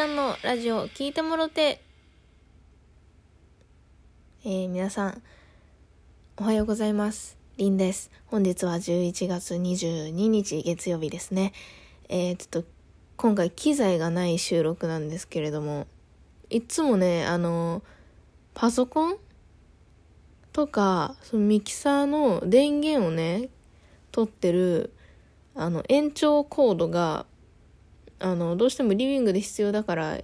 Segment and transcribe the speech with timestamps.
[0.00, 1.82] ちゃんのラジオ聞いてもろて。
[4.46, 5.22] えー、皆さん、
[6.38, 7.36] おはようございます。
[7.58, 8.10] りんです。
[8.24, 11.52] 本日は11月22日月曜日ですね。
[12.08, 12.68] えー、ちょっと、
[13.18, 15.86] 今回機材がない収録なんですけれども、
[16.48, 17.82] いつもね、あの、
[18.54, 19.16] パソコン
[20.54, 23.50] とか、そのミキサーの電源をね、
[24.12, 24.94] 取ってる、
[25.54, 27.26] あの、延長コードが
[28.20, 30.18] あの、どうしてもリビングで必要だから、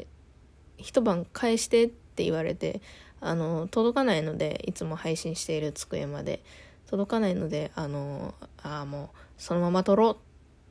[0.79, 2.81] 一晩返してって言われて、
[3.21, 6.43] あの、届かないので、いつも配信している机まで、
[6.87, 10.17] 届かないので、あの、あ、もう、そのまま撮ろう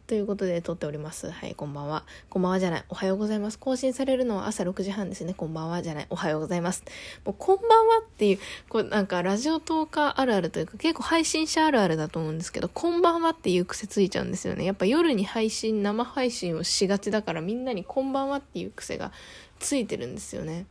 [0.07, 1.31] ということで撮っております。
[1.31, 2.03] はい、こんばんは。
[2.29, 2.83] こんばんはじゃない。
[2.89, 3.57] おはようございます。
[3.57, 5.33] 更新されるのは朝6時半ですね。
[5.33, 6.07] こんばんはじゃない。
[6.11, 6.83] おはようございます。
[7.25, 14.63] もう、こんばんはっていう、こう、なんか、ラジオトーカーあるあるというか、結構配信者あるあるだと思うんですけど、こんばんはっていう癖ついちゃうんですよね。
[14.63, 19.11] やっぱ夜に配信、生配信をしがちだから、みんなにこんばんはっていう癖が
[19.57, 20.67] ついてるんですよね。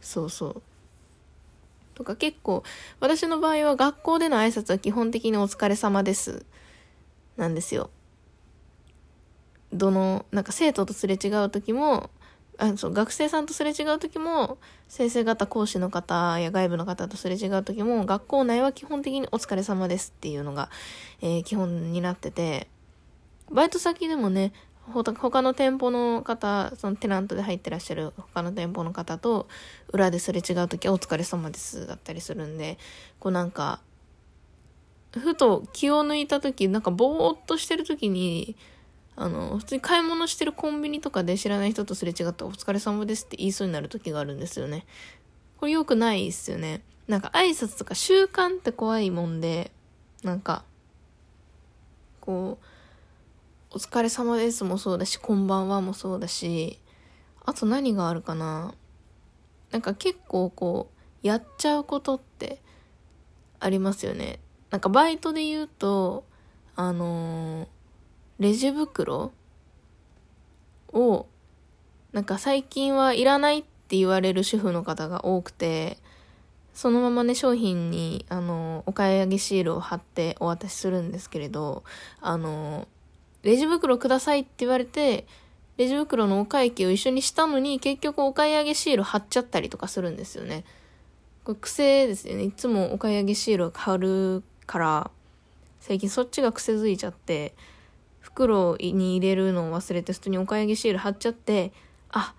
[0.00, 0.62] そうそう。
[1.94, 2.62] とか結構、
[2.98, 6.46] 私の場合は学校での挨拶は基本的にお疲れ様です。
[7.36, 7.90] なんですよ。
[9.72, 12.10] どの、なんか生徒とすれ違う時も、
[12.58, 20.68] あそう学生さんとすれ違う時も、先生方、講師の方や外部の方とすれ違う時も、学校内は基本的にお疲れ様ですっていうのが、
[21.22, 22.68] えー、基本になってて、
[23.50, 24.52] バイト先でもね、
[24.92, 29.48] 他の店舗の方、そのテナントで入ってらっしゃる他の店舗の方と、
[29.92, 32.78] 裏ですれ違う時はお疲れ様ですだったりするんで、
[33.18, 33.80] こうなんか、
[35.12, 38.56] ふと気を抜いた時、なんかぼーっとしてる時に、
[39.16, 44.86] あの、普通に買い物してるコンビニとかで知らない人とすれ違ってお疲れ様ですって言いそうになる時があるんですよね。
[45.58, 46.82] これ良くないですよね。
[47.06, 49.72] なんか挨拶とか習慣って怖いもんで、
[50.22, 50.64] なんか、
[52.20, 52.64] こう、
[53.72, 56.80] お疲れ様ですもそうだし、こんばんはもそうだし、
[57.44, 58.74] あと何があるかな
[59.70, 60.90] なんか結構こ
[61.22, 62.62] う、やっちゃうことって
[63.58, 64.40] ありますよね。
[64.70, 66.24] なんかバイトで言うと、
[66.76, 67.79] あのー
[68.40, 69.32] レジ袋
[70.92, 71.26] を、
[72.12, 75.98] なんか最近はいらないって言われる主婦の方が多くて、
[76.72, 81.84] そのままね、商品に、あの、お買い上げシールを貼ってお渡しするんですけれど、
[82.22, 82.88] あの、
[83.42, 85.26] レジ袋くださいって言われて、
[85.76, 90.64] レジ袋のお会計を一緒にしたのに、結局お買い上げシール貼っちゃったりとかするんですよね。
[91.44, 92.44] これ癖ですよね。
[92.44, 95.10] いつもお買い上げシールを貼るから、
[95.80, 97.54] 最近そっちが癖づいちゃって、
[98.20, 101.72] 袋に入れるのを忘れて普通にお買い上げシール貼っちゃって、
[102.10, 102.34] あ、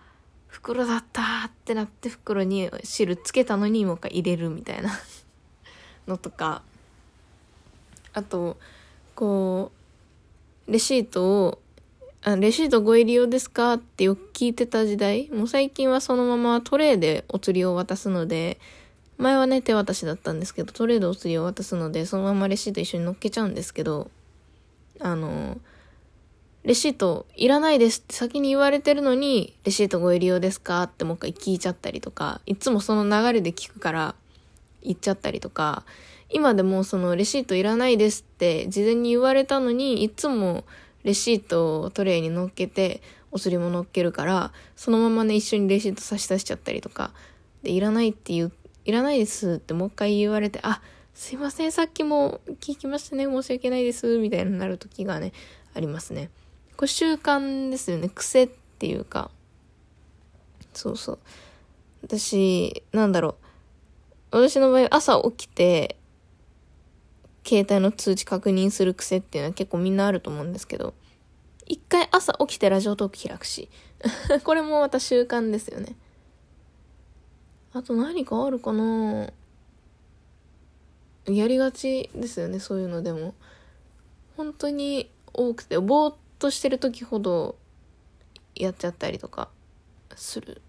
[0.48, 4.92] 袋だったってなって袋にシールつけたのにもう一回入れるみたいな
[6.08, 6.62] のとか、
[8.14, 8.58] あと、
[9.16, 9.72] こ
[10.68, 11.60] う、レシートを、
[12.24, 18.60] あレシートご入り用ですかってよく聞いてた時代、もう最近はそのままトレーでお釣りを渡すので、
[19.18, 24.12] 前はね、手渡しだったんですけど、トレーでお釣りを渡すので、そのままレシート一緒に乗っけちゃうんですけど、
[25.02, 25.60] あの、
[26.64, 30.84] レシートいらないですって先に言われてるのに、レシートご入り用ですか？
[30.84, 34.16] ってもう一回聞いちゃったりとか、いつもその流れで聞くから
[34.84, 35.84] 言っちゃったりとか、
[36.30, 40.64] 今でもそのレシートいらないですって事前に言われたのに、いつも
[41.04, 43.02] レシートをトレイに乗っけて、
[43.32, 47.12] お釣りも乗っけるから、そのままね、一緒にレシート差し出しちゃったりとか、
[47.64, 48.52] で、いらないって言う、
[48.86, 50.82] いらないですってもう一回言われて、あ、
[51.14, 55.34] すいません、さっきも聞きましたね、申し訳ないです、みたいになる時がね、
[55.74, 56.30] ありますね。
[56.78, 58.10] これ習慣ですよね。
[58.10, 59.30] 癖っていうか。
[60.74, 61.20] そうそう。
[62.04, 63.36] 私、なんだろ
[64.32, 64.40] う。
[64.48, 65.98] 私の場合、朝起きて、
[67.46, 70.94] 携帯の通知確認する癖っていうのは結構みんなあると思うんですけど、
[71.68, 73.70] 一回朝起きてラジオトーク開くし。
[74.44, 75.96] これもまた習慣ですよね。
[77.74, 79.32] あと何かあるかな
[81.26, 83.36] やりがちですよね、そういうのでも。
[84.38, 87.56] 本当に多くて、ぼーっとしてる時ほど
[88.56, 89.50] やっちゃったりとか
[90.16, 90.62] する。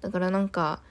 [0.00, 0.82] だからなんか、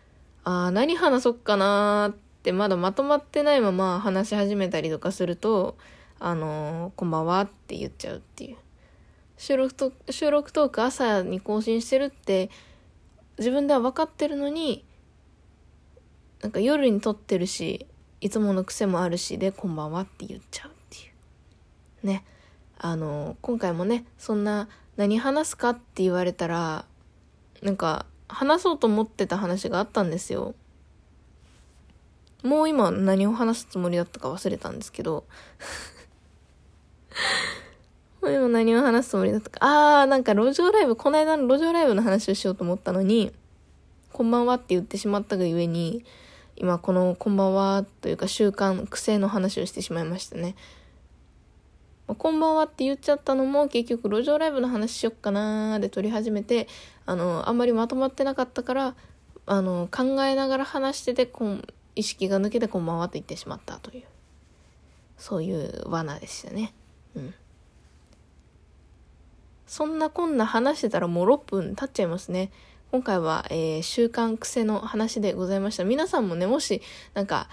[0.44, 5.78] ああ、何話そっかなーってまだまとまってないまま話し始めたりとかすると、
[6.20, 8.58] あのー、こんばんはって言っちゃうっていう。
[9.38, 12.50] 収録と、収録トーク朝に更新してるって
[13.38, 14.84] 自分では分かってるのに、
[16.42, 17.86] なんか夜に撮ってるし、
[18.22, 21.00] いつもの癖もあるしで、こんばんはって言っちゃうってい
[22.04, 22.08] う。
[22.08, 22.26] ね。
[22.78, 24.68] あの、今回もね、そんな
[24.98, 26.86] 何話すかって言われたら、
[27.62, 30.56] なんか話そうと思ってた話があったんですよ。
[32.44, 35.26] もう今何を話すつもりだったか忘れたんですけど
[38.22, 38.32] もう。
[38.32, 39.60] 今何を話すつもりだったか。
[39.62, 43.32] あー、なんか路上ライブ、この間の路上ライブの話をしようと思ったのに、
[44.12, 46.04] こんばんはって言ってしまったがゆえに、
[46.60, 50.56] 今このこんばんはというか習慣、癖の話をしてしまいましたね。
[52.06, 56.68] まあ、こんばんはって言っちゃったのも結局路上ライブの話しよっかなーで撮り始めて、
[57.06, 58.96] あの、あんまりまとまってなかったから、
[59.46, 61.66] あの、考えながら話してて、こん、
[61.96, 64.04] 意識が抜けてこんばんはと言ってしまったという、
[65.18, 66.74] そういう罠でしたね。
[67.16, 67.34] うん。
[69.66, 72.52] そんなこんな話してたらもう6分経っちゃいますね。
[72.92, 75.84] 今回は、えー、習慣癖の話でございました。
[75.84, 76.82] 皆さんもね、もし、
[77.14, 77.48] なんか、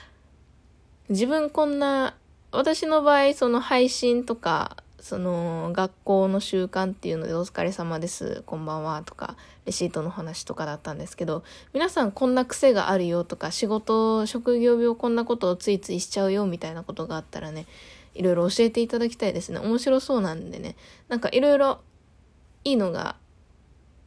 [1.11, 2.17] 自分こんな、
[2.53, 9.37] 私の場合、その配信とか、その、学校の習慣っていうので、お疲れ様です、こんばんは、とか、
[9.67, 11.45] レシートの話とかだったんですけど、
[11.75, 17.67] 皆さんこんな癖があるよとか、仕事、職業病こんなことをついついしちゃうよ、みたいなことがあったらね、
[18.15, 19.59] いろいろ教えていただきたいですね。
[19.59, 20.77] 面白そうなんでね。
[21.09, 21.81] なんかいろいろ
[22.65, 23.17] いいのが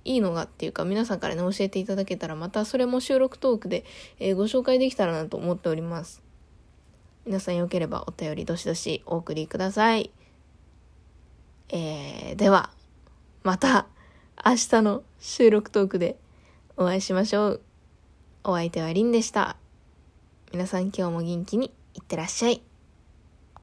[0.09, 3.85] いいのがっていうか皆さんからね教えていただけたらまたそれも収録トークで、
[4.19, 6.23] えー、ご紹介できたらなと思っております。
[7.27, 10.09] 皆さんよければお便りどしどしお送りください。
[11.69, 12.71] えー、では
[13.43, 13.85] また
[14.43, 16.17] 明日の収録トークで
[16.75, 17.61] お会いしましょう。
[18.43, 19.57] お相手はりんでした。
[20.51, 22.68] 皆さん今日も元気にいってらっしゃい。